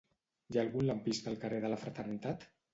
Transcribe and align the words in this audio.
Hi 0.53 0.57
ha 0.57 0.63
algun 0.63 0.87
lampista 0.87 1.31
al 1.33 1.39
carrer 1.45 1.63
de 1.69 1.73
la 1.77 1.81
Fraternitat? 1.85 2.53